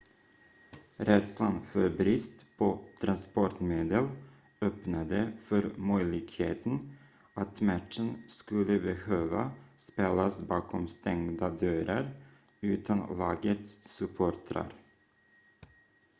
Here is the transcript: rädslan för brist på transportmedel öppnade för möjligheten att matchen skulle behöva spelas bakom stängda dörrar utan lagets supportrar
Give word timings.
rädslan 0.97 1.61
för 1.61 1.89
brist 1.89 2.45
på 2.57 2.79
transportmedel 3.01 4.07
öppnade 4.61 5.31
för 5.41 5.69
möjligheten 5.75 6.97
att 7.33 7.61
matchen 7.61 8.23
skulle 8.27 8.79
behöva 8.79 9.51
spelas 9.77 10.47
bakom 10.47 10.87
stängda 10.87 11.49
dörrar 11.49 12.11
utan 12.61 13.17
lagets 13.17 13.83
supportrar 13.83 14.73